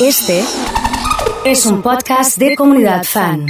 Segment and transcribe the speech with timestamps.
[0.00, 0.44] Este
[1.44, 3.46] es un podcast de comunidad fan.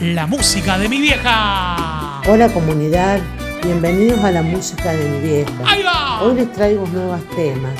[0.00, 2.20] La música de mi vieja.
[2.28, 3.20] Hola comunidad,
[3.62, 5.50] bienvenidos a la música de mi vieja.
[5.66, 6.22] ¡Ahí va!
[6.22, 7.74] Hoy les traigo nuevos temas.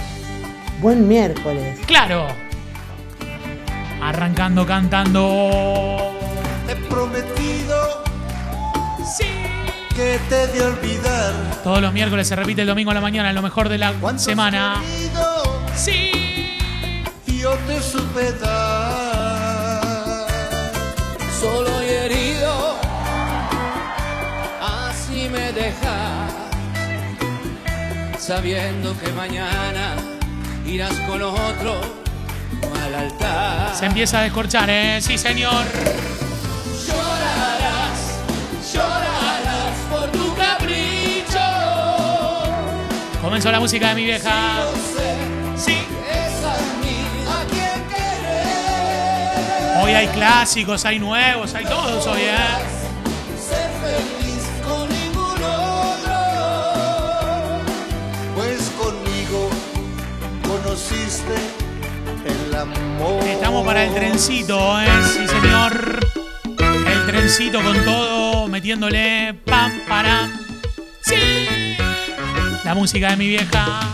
[0.81, 1.79] Buen miércoles.
[1.87, 2.27] Claro.
[4.03, 6.13] Arrancando cantando.
[6.69, 8.05] He prometido
[9.05, 9.25] Sí.
[9.97, 11.33] que te de olvidar.
[11.65, 14.81] Todos los miércoles se repite el domingo a la mañana, lo mejor de la semana.
[14.81, 16.18] querido Sí.
[17.39, 20.27] Yo te supe dar.
[21.41, 22.77] solo y herido,
[24.61, 26.33] así me dejas,
[28.19, 29.95] sabiendo que mañana
[30.67, 31.81] irás con otro
[32.85, 33.75] al altar.
[33.77, 34.99] Se empieza a descorchar, ¿eh?
[35.01, 35.65] Sí, señor.
[36.87, 38.19] Llorarás,
[38.73, 41.39] llorarás por tu capricho.
[43.23, 44.67] Comenzó la música de mi vieja.
[49.81, 52.37] Hoy hay clásicos, hay nuevos, hay todos hoy, ¿eh?
[63.31, 64.87] Estamos para el trencito, ¿eh?
[65.05, 66.01] Sí, señor.
[66.59, 70.33] El trencito con todo, metiéndole pam, param.
[71.03, 71.77] Sí.
[72.65, 73.89] La música de mi vieja.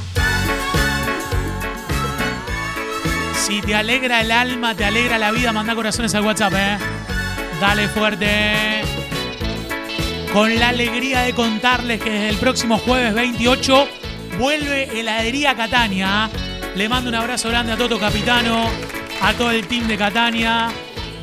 [3.54, 6.76] Si te alegra el alma, te alegra la vida, manda corazones al WhatsApp, ¿eh?
[7.60, 8.82] Dale fuerte.
[10.32, 13.88] Con la alegría de contarles que desde el próximo jueves 28
[14.40, 16.28] vuelve Heladería Catania.
[16.74, 18.68] Le mando un abrazo grande a Toto Capitano,
[19.22, 20.72] a todo el team de Catania.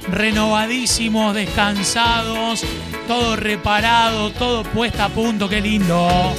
[0.09, 2.63] Renovadísimos, descansados,
[3.09, 6.33] todo reparado, todo puesta a punto, qué lindo.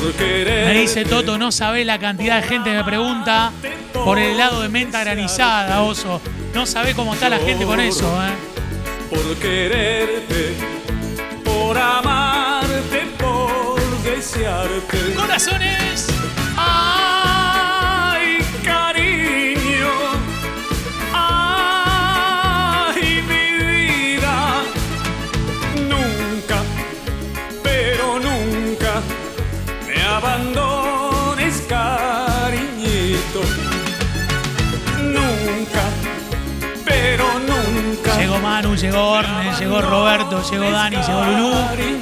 [0.00, 3.52] Me dice Toto, no sabe la cantidad de gente que me pregunta
[3.92, 6.20] por el helado de menta granizada, oso.
[6.54, 8.30] No sabe cómo está la gente con eso, ¿eh?
[9.10, 10.54] Por quererte,
[11.44, 15.14] por amarte, por desearte.
[15.14, 16.06] Corazones.
[16.56, 17.19] Ay,
[38.80, 41.54] Llegó Orne, llegó Roberto, llegó Dani, llegó Lulú,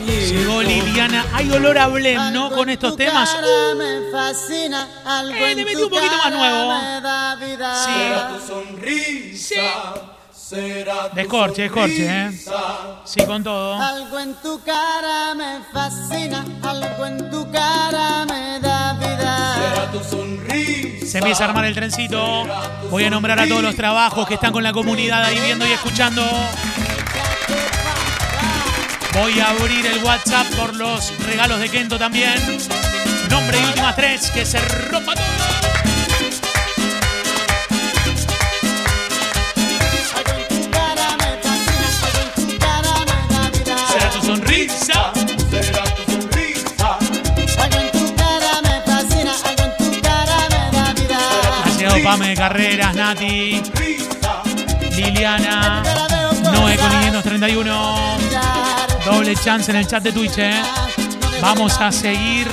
[0.06, 1.26] llegó Liliana.
[1.34, 2.50] Hay olor a Blem, ¿no?
[2.50, 3.36] Con estos temas.
[3.76, 6.72] me fascina, algo Eh, le en metí un poquito más nuevo.
[9.34, 9.54] Sí.
[10.50, 12.30] tu Descorche, descorche, ¿eh?
[13.04, 13.74] Sí, con todo.
[13.74, 19.54] Algo en tu cara me fascina, algo en tu cara me da vida.
[19.54, 20.87] Será tu sonrisa.
[21.08, 22.46] Se empieza a armar el trencito.
[22.90, 25.72] Voy a nombrar a todos los trabajos que están con la comunidad ahí viendo y
[25.72, 26.22] escuchando.
[29.14, 32.34] Voy a abrir el WhatsApp por los regalos de Kento también.
[33.30, 35.57] Nombre y últimas tres, que se rompa todo.
[52.48, 53.62] Carreras, Nati,
[54.96, 55.82] Liliana,
[56.50, 58.16] Noé con 531.
[59.04, 60.62] Doble chance en el chat de Twitch, ¿eh?
[61.42, 62.48] Vamos a seguir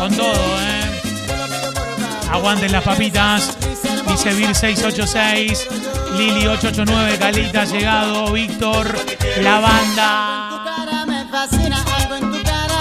[0.00, 1.00] con todo, ¿eh?
[2.28, 3.56] Aguanten las papitas.
[4.08, 5.68] Dice Vir 686.
[6.16, 7.18] Lili 889.
[7.20, 8.32] Calita llegado.
[8.32, 8.98] Víctor.
[9.42, 10.64] La banda.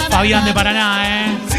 [0.10, 1.51] Fabián de Paraná, ¿eh?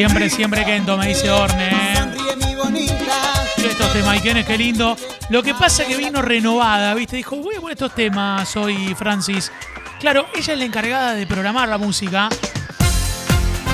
[0.00, 1.68] Siempre, siempre Kento, me dice Orne.
[3.58, 4.96] Estos temas, Ikenes, qué lindo.
[5.28, 7.16] Lo que pasa es que vino renovada, ¿viste?
[7.16, 9.52] Dijo, voy a poner estos temas hoy, Francis.
[10.00, 12.30] Claro, ella es la encargada de programar la música.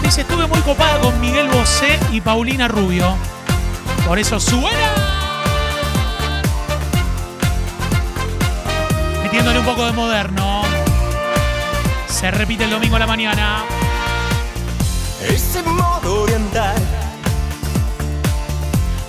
[0.03, 3.17] Dice, estuve muy copada con Miguel Bosé y Paulina Rubio.
[4.05, 4.95] Por eso suena.
[9.23, 10.63] Metiéndole un poco de moderno.
[12.09, 13.65] Se repite el domingo a la mañana.
[15.23, 16.77] Ese modo de andar,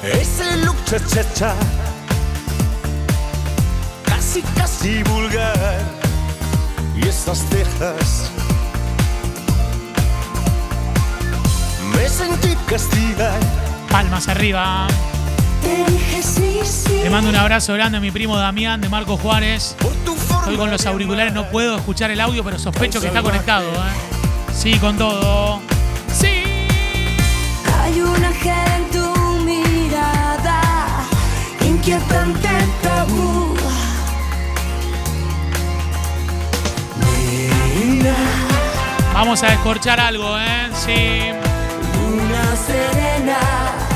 [0.04, 1.54] ese look cha cha cha,
[4.04, 5.82] casi casi vulgar,
[6.96, 8.32] y esas cejas.
[11.94, 13.40] Me sentí castigar
[13.92, 14.88] Palmas arriba.
[15.62, 17.00] Te dije sí, sí.
[17.04, 19.76] Te mando un abrazo grande a mi primo Damián de Marco Juárez.
[19.80, 23.08] Por tu forma Estoy con los auriculares, no puedo escuchar el audio, pero sospecho que
[23.08, 23.68] está conectado.
[23.68, 24.54] ¿eh?
[24.54, 25.62] Sí, con todo.
[32.82, 33.56] Tabú.
[39.14, 40.70] Vamos a descorchar algo, ¿eh?
[40.74, 41.32] Sí.
[41.94, 43.38] Luna serena.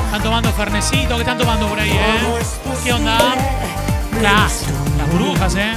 [0.06, 1.16] Están tomando fernecito.
[1.16, 2.44] ¿Qué están tomando por ahí, eh?
[2.84, 3.18] ¿Qué onda?
[4.22, 4.66] Las,
[4.98, 5.74] las burbujas, ¿eh?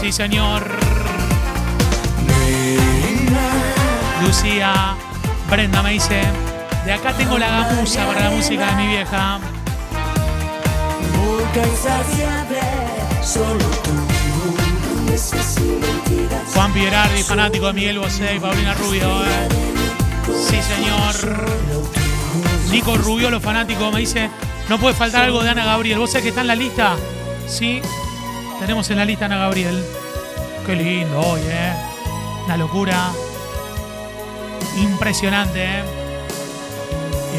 [0.00, 0.78] Sí, señor.
[4.22, 4.94] Lucía,
[5.50, 6.22] Brenda me dice,
[6.84, 9.40] de acá tengo la gamuza para la música de mi vieja.
[11.52, 12.60] Boca insaciable,
[13.24, 13.90] solo tú.
[14.84, 16.54] Promesas y mentiras.
[16.54, 19.48] Juan Pierardi, fanático de Miguel Bosé y Paulina Rubio, ¿eh?
[20.48, 21.40] Sí, señor.
[22.70, 24.30] Nico Rubio, los fanáticos, me dice,
[24.68, 25.98] no puede faltar algo de Ana Gabriel.
[25.98, 26.94] ¿Vos sabés que está en la lista?
[27.48, 27.82] Sí,
[28.60, 29.84] tenemos en la lista a Ana Gabriel.
[30.64, 31.72] Qué lindo hoy, ¿eh?
[32.44, 33.10] Una locura.
[34.76, 35.82] Impresionante, ¿eh?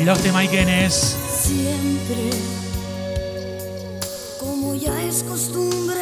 [0.03, 1.15] Los temaiquenes.
[1.43, 2.31] Siempre,
[4.81, 5.99] ya es costumbre,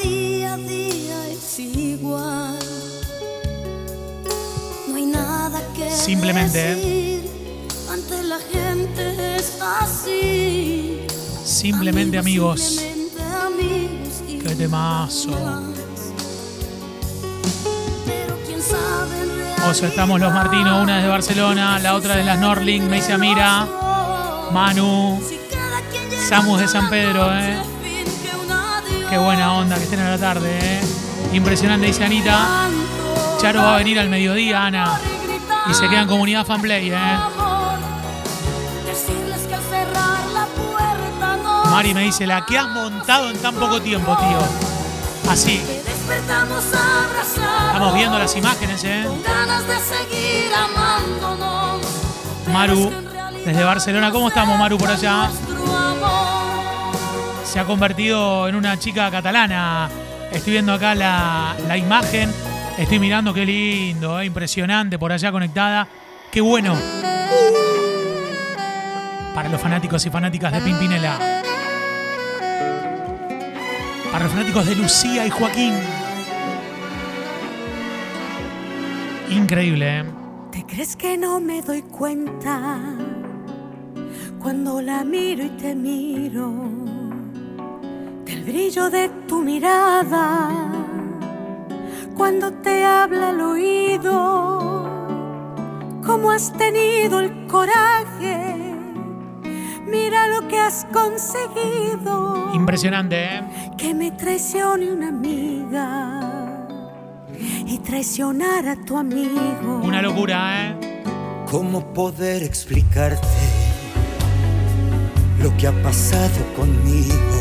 [0.00, 2.58] día a día es igual.
[4.88, 6.76] No hay nada que Simplemente.
[6.76, 7.30] decir,
[7.90, 11.06] ante la gente es así.
[11.44, 12.60] Simplemente amigos.
[12.60, 15.30] simplemente amigos y Qué temazo.
[18.06, 22.22] Pero quién sabe en Oso, estamos los Martino, una es de Barcelona, la otra de
[22.22, 23.66] las Norling, me dice Amira,
[24.52, 25.20] Manu,
[26.28, 27.79] Samus de San Pedro, eh.
[29.10, 30.80] Qué buena onda que estén a la tarde, eh.
[31.32, 32.68] Impresionante, dice Anita.
[33.40, 35.00] Charo va a venir al mediodía, Ana.
[35.68, 37.18] Y se queda en comunidad fanplay, eh.
[41.70, 44.38] Mari me dice, la que has montado en tan poco tiempo, tío.
[45.28, 45.60] Así,
[47.66, 49.08] estamos viendo las imágenes, eh.
[52.52, 52.92] Maru,
[53.38, 55.30] en desde Barcelona, ¿cómo estamos, Maru, por allá?
[57.50, 59.90] Se ha convertido en una chica catalana.
[60.30, 62.30] Estoy viendo acá la, la imagen.
[62.78, 65.88] Estoy mirando qué lindo, eh, impresionante por allá conectada.
[66.30, 66.76] Qué bueno.
[69.34, 71.42] Para los fanáticos y fanáticas de Pimpinela.
[74.12, 75.74] Para los fanáticos de Lucía y Joaquín.
[79.28, 80.04] Increíble, ¿eh?
[80.52, 82.78] ¿Te crees que no me doy cuenta
[84.38, 86.99] cuando la miro y te miro?
[88.50, 90.50] Brillo de tu mirada
[92.16, 94.10] cuando te habla al oído.
[96.04, 98.56] ¿Cómo has tenido el coraje?
[99.86, 102.50] Mira lo que has conseguido.
[102.52, 103.42] Impresionante, ¿eh?
[103.78, 106.66] Que me traicione una amiga
[107.64, 109.80] y traicionar a tu amigo.
[109.84, 111.04] Una locura, ¿eh?
[111.48, 113.28] ¿Cómo poder explicarte
[115.40, 117.39] lo que ha pasado conmigo?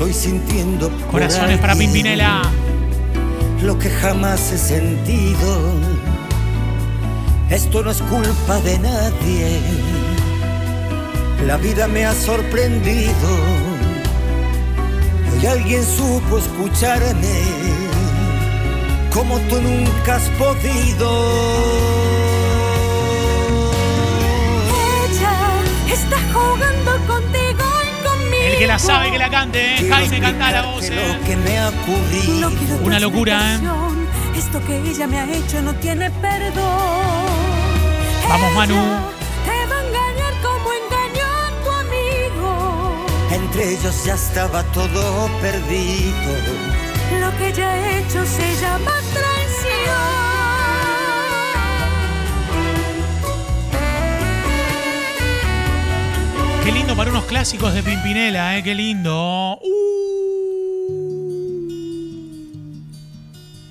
[0.00, 2.40] Estoy sintiendo por Corazones para Pimpinela.
[3.60, 5.74] Lo que jamás he sentido.
[7.50, 9.60] Esto no es culpa de nadie.
[11.46, 13.28] La vida me ha sorprendido.
[15.34, 17.42] Hoy alguien supo escucharme
[19.12, 21.10] como tú nunca has podido.
[25.10, 27.39] Ella está jugando contigo
[28.60, 29.88] que la sabe que la cante, ¿eh?
[29.88, 30.92] Jaime canta la voz, ¿eh?
[30.94, 32.50] Lo que me ha ocurrido.
[32.50, 33.58] No Una locura, ¿eh?
[34.36, 36.60] Esto que ella me ha hecho no tiene perdón.
[38.28, 38.74] Vamos, Manu.
[39.46, 43.06] Te va a engañar como engañó a tu amigo.
[43.32, 46.30] Entre ellos ya estaba todo perdido.
[47.18, 49.39] Lo que ella ha hecho se llama traición.
[57.30, 58.62] Clásicos de Pimpinela, ¿eh?
[58.64, 59.56] Qué lindo.
[59.62, 59.70] Uh.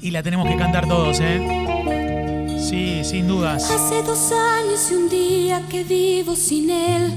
[0.02, 2.58] Y la tenemos que cantar todos, ¿eh?
[2.58, 3.70] Sí, sin dudas.
[3.70, 7.14] Hace dos años y un día que vivo sin él.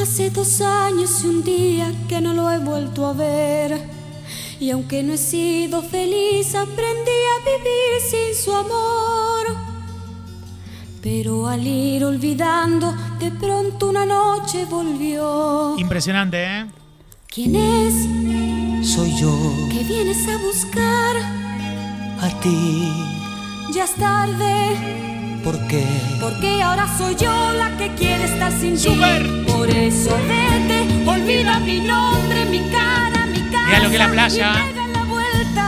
[0.00, 3.80] Hace dos años y un día que no lo he vuelto a ver.
[4.60, 9.69] Y aunque no he sido feliz, aprendí a vivir sin su amor.
[11.02, 15.74] Pero al ir olvidando, de pronto una noche volvió.
[15.78, 16.66] Impresionante, ¿eh?
[17.26, 19.32] ¿Quién es Soy yo
[19.70, 21.16] que vienes a buscar?
[22.20, 22.92] a ti.
[23.72, 25.86] Ya es tarde, por qué.
[26.20, 28.80] Porque ahora soy yo la que quiere estar sin ti.
[28.80, 29.46] Súper.
[29.46, 33.66] Por eso vete, olvida mi nombre, mi cara, mi cara.
[33.66, 34.52] Mirá lo que es la playa.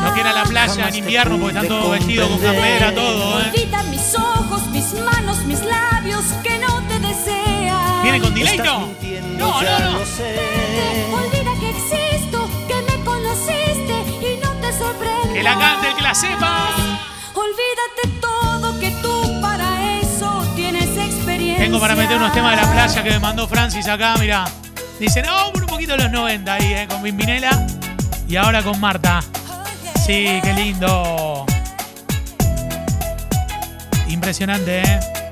[0.04, 2.94] Lo que era la playa en Jamás te invierno, porque están todos vestidos con campera,
[2.94, 3.44] todo, ¿eh?
[3.54, 4.31] Olvida mis ojos,
[4.82, 8.02] mis manos, mis labios que no te desean.
[8.02, 8.58] ¿Viene con delay?
[8.58, 8.88] No.
[9.38, 9.98] No, no, no.
[9.98, 15.34] Olvida que existo, que me conociste y no te sorprende.
[15.34, 16.68] Que la cante el que la sepa.
[17.34, 21.64] Olvídate todo que tú para eso tienes experiencia.
[21.64, 24.44] Tengo para meter unos temas de la playa que me mandó Francis acá, mira.
[24.98, 26.86] Dicen, por un poquito de los 90 ahí, ¿eh?
[26.88, 27.66] Con Bimbinela
[28.28, 29.20] y ahora con Marta.
[30.04, 31.46] Sí, qué lindo.
[34.22, 35.31] Impresionante, ¿eh?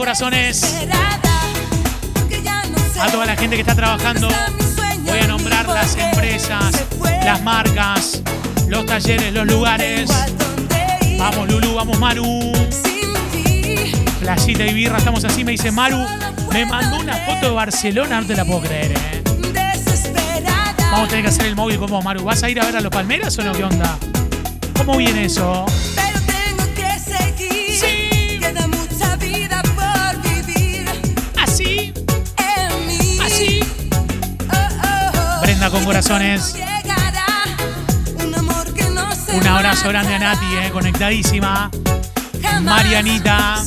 [0.00, 0.62] Corazones.
[2.98, 4.30] A toda la gente que está trabajando,
[5.00, 6.86] voy a nombrar las empresas,
[7.22, 8.22] las marcas,
[8.66, 10.10] los talleres, los lugares.
[11.18, 12.50] Vamos, Lulu, vamos, Maru.
[14.20, 16.02] Playita y birra, estamos así, me dice Maru.
[16.50, 19.22] Me mandó una foto de Barcelona, no te la puedo creer, ¿eh?
[20.90, 22.24] Vamos a tener que hacer el móvil con vos, Maru.
[22.24, 23.52] ¿Vas a ir a ver a los Palmeras o no?
[23.52, 23.98] ¿Qué onda?
[24.78, 25.66] ¿Cómo viene eso?
[35.70, 36.56] Con corazones.
[39.32, 40.18] un abrazo grande a.
[40.18, 40.70] Nati, ¿eh?
[40.70, 41.70] Conectadísima.
[42.62, 43.62] Marianita.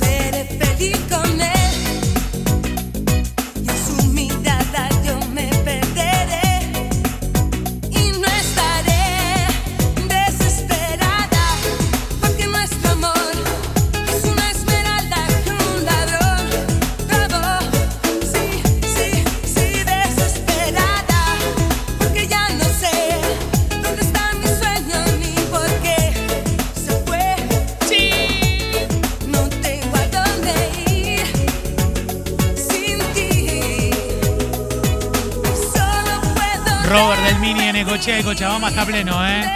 [38.05, 39.49] Y Cochabamba está pleno, ¿eh?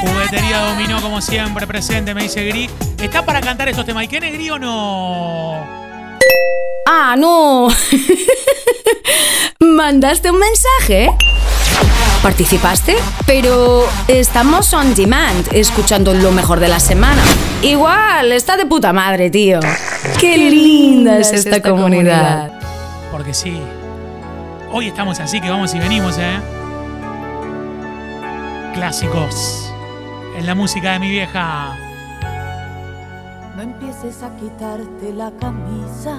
[0.00, 2.70] Juguetería Dominó como siempre presente, me dice Gris.
[3.02, 4.04] ¿Está para cantar estos temas?
[4.04, 5.62] ¿Y qué Gris o no?
[6.86, 7.68] Ah, no.
[9.60, 11.10] ¿Mandaste un mensaje?
[12.22, 12.96] ¿Participaste?
[13.26, 17.22] Pero estamos on demand, escuchando lo mejor de la semana.
[17.60, 19.60] Igual, está de puta madre, tío.
[20.18, 22.58] Qué linda es esta comunidad.
[23.12, 23.60] Porque sí.
[24.72, 26.55] Hoy estamos así que vamos y venimos, ¿eh?
[28.76, 29.72] Clásicos.
[30.36, 31.74] En la música de mi vieja.
[33.56, 36.14] No empieces a quitarte la camisa.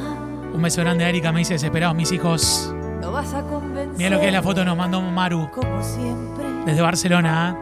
[0.55, 2.73] Un beso grande a Erika, me dice desesperados mis hijos.
[2.99, 3.95] No vas a convencer.
[3.95, 6.45] Mira lo que es la foto, nos mandó Maru Como siempre.
[6.65, 7.55] desde Barcelona.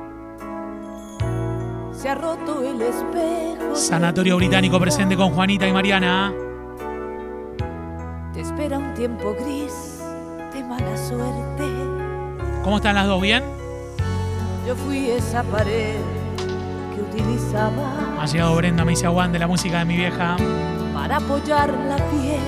[1.91, 3.73] Se ha roto el espejo.
[3.73, 3.75] ¿eh?
[3.75, 6.33] Sanatorio Británico presente con Juanita y Mariana.
[8.33, 9.99] Te espera un tiempo gris
[10.53, 11.65] de mala suerte.
[12.63, 13.21] ¿Cómo están las dos?
[13.21, 13.54] ¿Bien?
[14.65, 16.01] Yo fui esa pared
[16.95, 20.37] que utilizaba Ha llegado Brenda, me dice aguante la música de mi vieja.
[20.93, 22.41] para apoyar la piel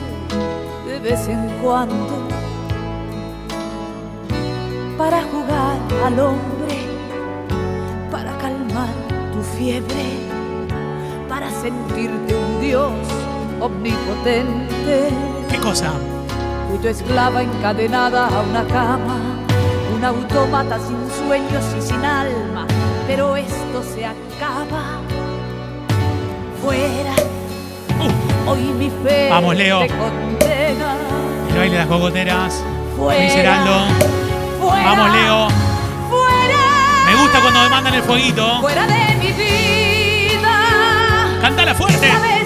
[0.87, 2.27] de vez en cuando.
[4.97, 6.77] Para jugar al hombre,
[8.09, 8.89] para calmar
[9.31, 10.17] tu fiebre,
[11.29, 12.91] para sentirte un dios
[13.59, 15.09] omnipotente.
[15.51, 15.91] ¿Qué cosa?
[16.67, 19.19] Fui tu esclava encadenada a una cama,
[19.97, 22.67] un autómata sin sueños y sin alma,
[23.07, 24.99] pero esto se acaba.
[26.61, 27.15] Fuera,
[28.47, 29.29] hoy mi fe.
[29.29, 29.79] Vamos, Leo.
[29.79, 30.95] te condena.
[31.49, 32.63] El baile de las cocoteras.
[32.95, 33.63] Fuera,
[34.59, 35.47] fuera, Vamos, Leo.
[36.09, 36.63] Fuera,
[37.07, 38.61] Me gusta cuando me mandan el fueguito.
[38.61, 40.57] fuera de mi vida.
[41.41, 42.36] Cántala fuerte.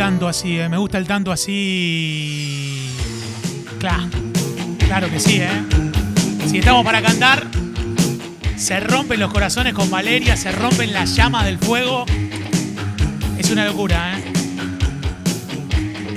[0.00, 0.66] Tanto así, eh.
[0.70, 2.88] Me gusta el tanto así.
[3.78, 4.08] Claro.
[4.78, 5.50] Claro que sí, ¿eh?
[6.46, 7.46] Si estamos para cantar,
[8.56, 12.06] se rompen los corazones con Valeria, se rompen las llamas del fuego.
[13.36, 14.24] Es una locura, ¿eh?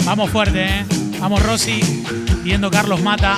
[0.05, 0.85] Vamos fuerte, ¿eh?
[1.19, 1.81] Vamos Rosy,
[2.41, 3.37] viendo Carlos Mata.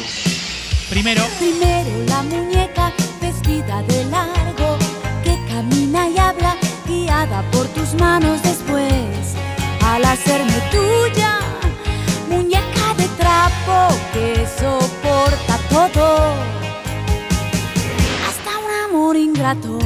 [0.92, 4.78] Primero, Primero la muñeca vestida de largo
[5.24, 6.56] que camina y habla
[6.88, 9.05] guiada por tus manos después.
[9.96, 11.40] Al hacerme tuya,
[12.30, 16.34] muñeca de trapo que soporta todo,
[18.28, 19.80] hasta un amor ingrato.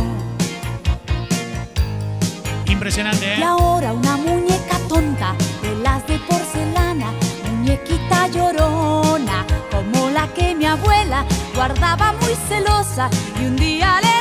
[2.65, 3.43] impresionante, Y ¿eh?
[3.43, 7.11] ahora una muñeca tonta de las de porcelana,
[7.51, 11.23] muñequita llorona, como la que mi abuela
[11.53, 14.18] guardaba muy celosa y un día le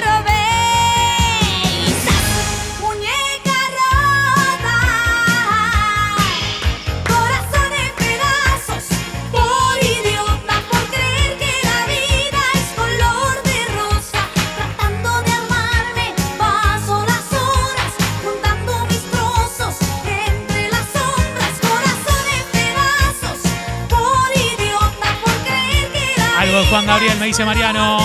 [26.66, 27.98] Juan Gabriel, me dice Mariano.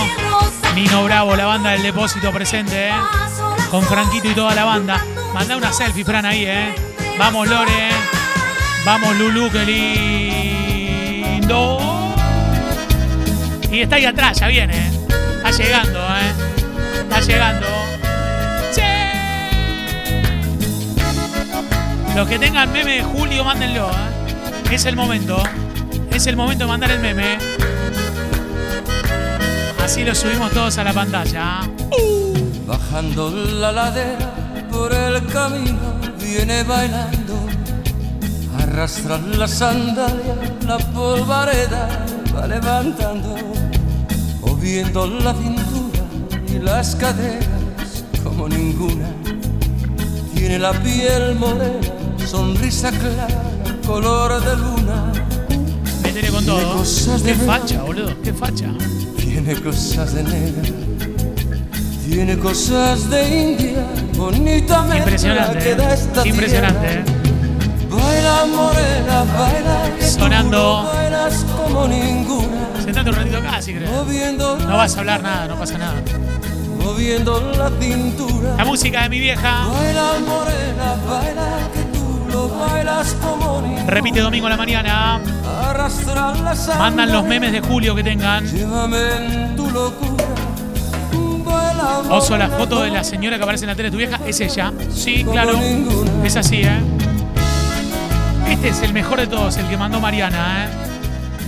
[0.74, 2.94] Nino Bravo, la banda del depósito presente, ¿eh?
[3.70, 5.04] Con Franquito y toda la banda.
[5.32, 6.74] Manda una selfie, Fran, ahí, ¿eh?
[7.18, 7.90] Vamos, Lore.
[8.84, 9.64] Vamos, Lulu, qué
[11.34, 12.14] lindo.
[13.70, 14.76] Y está ahí atrás, ya viene.
[14.76, 14.90] ¿eh?
[15.36, 16.32] Está llegando, ¿eh?
[17.00, 17.66] Está llegando.
[22.14, 23.94] Los que tengan meme de Julio, mándenlo, ¿eh?
[24.70, 25.42] Es el momento.
[26.12, 27.38] Es el momento de mandar el meme.
[29.84, 31.60] Así lo subimos todos a la pantalla.
[32.66, 34.32] Bajando la ladera
[34.70, 37.34] por el camino viene bailando.
[38.58, 43.36] Arrastra la sandalia, la polvareda va levantando.
[44.40, 46.04] Moviendo la cintura
[46.48, 49.10] y las caderas como ninguna.
[50.34, 53.28] Tiene la piel morena, sonrisa clara,
[53.86, 55.12] color de luna.
[56.02, 56.78] Métele con todo.
[56.78, 58.14] cosas Qué facha, boludo.
[58.22, 58.72] Qué facha.
[59.44, 60.62] Tiene cosas de negra,
[62.08, 63.84] tiene cosas de India,
[64.16, 66.26] bonita Impresionante, que da esta.
[66.26, 67.00] Impresionante, tierra.
[67.00, 67.86] ¿eh?
[67.90, 70.82] Baila morena, baila que tú Sonando.
[70.82, 75.46] lo bailas como ninguna, Sentate un ratito acá, si moviendo, No vas a hablar nada,
[75.48, 76.02] no pasa nada.
[76.82, 78.54] moviendo la cintura.
[78.56, 79.66] La música de mi vieja.
[79.66, 83.84] Baila morena, baila que tú lo bailas como ninguna.
[83.90, 85.20] Repite domingo a la mañana.
[86.78, 88.44] Mandan los memes de Julio que tengan.
[92.10, 94.40] Oso, la foto de la señora que aparece en la tele de tu vieja es
[94.40, 94.72] ella.
[94.92, 95.58] Sí, claro.
[96.22, 96.80] Es así, ¿eh?
[98.48, 100.68] Este es el mejor de todos, el que mandó Mariana, ¿eh?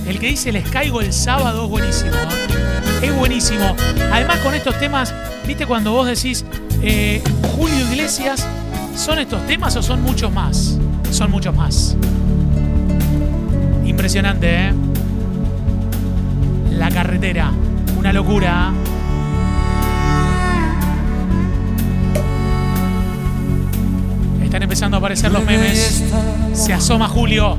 [0.08, 2.10] El que dice les caigo el sábado es buenísimo.
[2.10, 3.06] ¿eh?
[3.06, 3.76] Es buenísimo.
[4.12, 5.12] Además, con estos temas,
[5.46, 6.44] ¿viste cuando vos decís
[6.82, 7.22] eh,
[7.54, 8.46] Julio Iglesias?
[8.94, 10.78] ¿Son estos temas o son muchos más?
[11.10, 11.96] Son muchos más.
[13.84, 14.72] Impresionante, ¿eh?
[16.76, 17.52] La carretera.
[17.98, 18.72] Una locura.
[24.42, 26.04] Están empezando a aparecer los memes.
[26.52, 27.58] Se asoma Julio.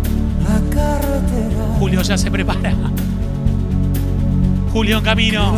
[1.79, 2.73] Julio ya se prepara.
[4.71, 5.53] Julio en camino.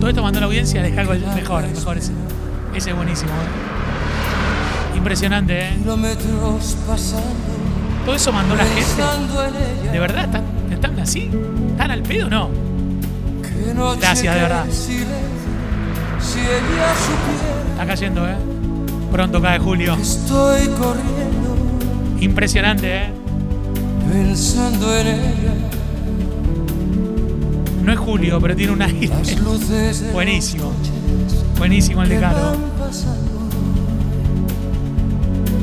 [0.00, 2.12] Todo esto mandó la audiencia, deja algo el mejor, mejor ese.
[2.74, 3.30] Ese es buenísimo.
[3.32, 4.96] ¿eh?
[4.96, 5.76] Impresionante, ¿eh?
[8.04, 9.90] Todo eso mandó la gente.
[9.90, 10.44] ¿De verdad están,
[10.76, 11.30] están así?
[11.72, 12.50] ¿Están al pedo o no?
[14.00, 14.66] Gracias, de verdad.
[17.72, 18.36] Está cayendo, ¿eh?
[19.12, 19.94] Pronto cae Julio.
[20.00, 21.56] estoy corriendo,
[22.20, 23.10] Impresionante, ¿eh?
[24.10, 25.54] pensando en ella.
[27.82, 29.08] No es Julio, pero tiene un aire.
[29.08, 30.72] Las luces Buenísimo.
[31.58, 32.36] Buenísimo el de que Caro.
[32.38, 33.30] van pasando,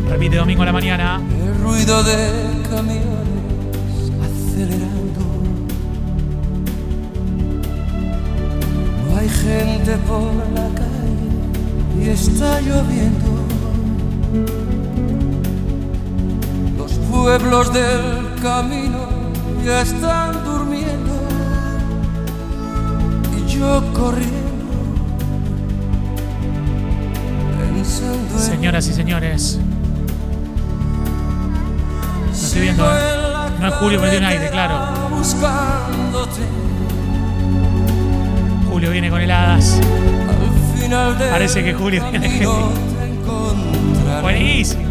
[0.09, 1.21] Repite domingo a la mañana.
[1.45, 2.15] el ruido de
[2.69, 3.22] camiones
[12.53, 13.45] está lloviendo.
[16.77, 19.07] Los pueblos del camino
[19.65, 21.13] ya están durmiendo
[23.37, 24.43] y yo corriendo.
[27.59, 29.59] Pensando en Señoras y señores.
[32.27, 32.99] Lo estoy viendo, ¿eh?
[33.59, 34.75] No es Julio, pero tiene un aire, claro.
[38.69, 39.79] Julio viene con heladas.
[40.89, 42.45] Parece que Julio encontraré.
[44.21, 44.83] Buenísimo.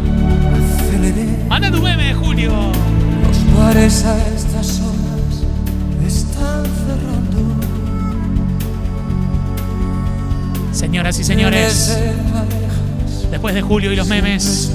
[1.47, 2.51] Manda tu meme, Julio.
[2.51, 5.43] Los bares a estas horas
[6.05, 7.55] están cerrando.
[10.71, 11.97] Señoras y señores,
[13.29, 14.71] después de Julio y los memes,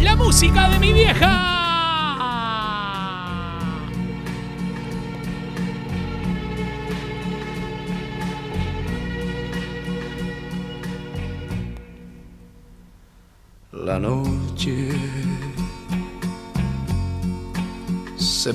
[0.00, 1.49] la música de mi vieja.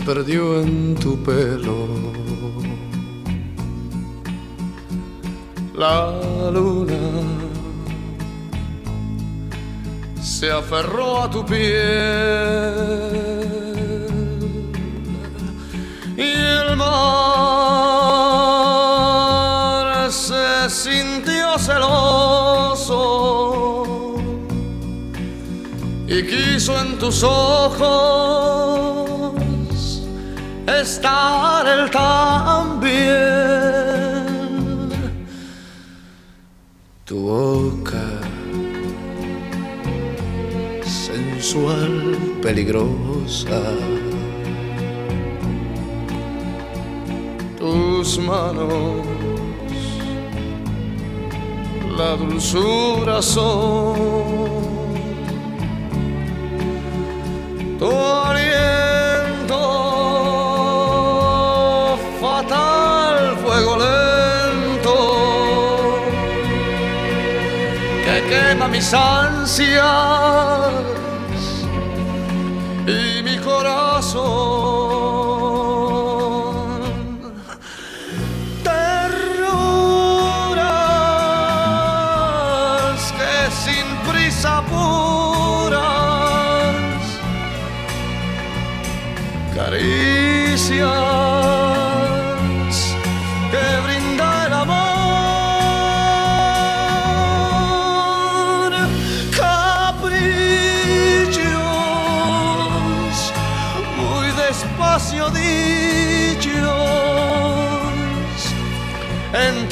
[0.05, 1.87] Perdió en tu pelo.
[5.73, 6.93] La luna
[10.21, 11.63] se aferró a tu piel
[16.15, 16.91] y el mar
[20.11, 22.93] se sintió celoso
[26.07, 28.94] y quiso en tus ojos
[30.85, 32.85] estar también.
[37.05, 38.07] Tu boca
[40.83, 41.93] sensual,
[42.41, 43.61] peligrosa.
[47.57, 49.05] Tus manos,
[51.97, 54.35] la dulzura son
[68.55, 68.93] quema mis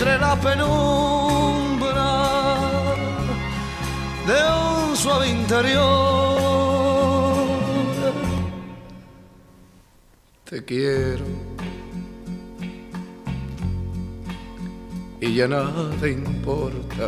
[0.03, 2.11] entre la penumbra
[4.27, 4.39] de
[4.89, 5.83] un suave interior.
[10.43, 11.25] Te quiero
[15.21, 17.07] y ya nada importa.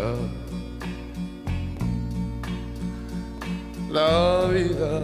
[3.92, 5.04] La vida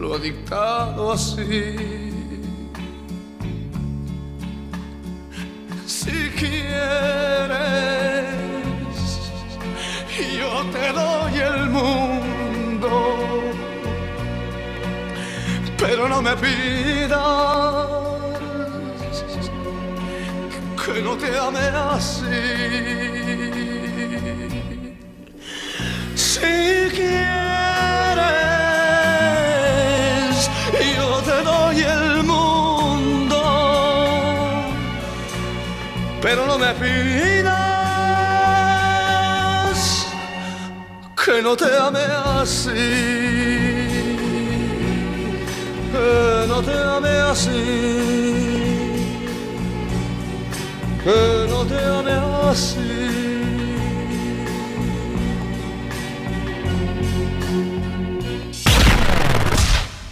[0.00, 1.76] lo ha dictado así.
[5.86, 6.74] Si quieres,
[10.38, 12.40] yo te doy el mundo
[15.80, 17.18] pero no me pidas
[20.84, 22.24] que no te ame así.
[26.14, 26.40] Si
[26.94, 27.39] quieres,
[36.30, 37.50] pero no me pidas
[41.24, 42.04] que no te ame
[42.40, 43.90] así
[45.92, 47.62] que no te ame así,
[51.02, 52.12] que no te ame
[52.48, 53.29] así.